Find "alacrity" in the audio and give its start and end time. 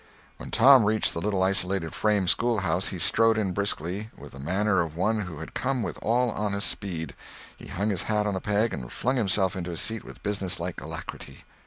10.81-11.43